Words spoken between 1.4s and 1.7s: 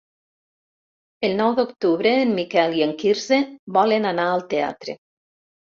nou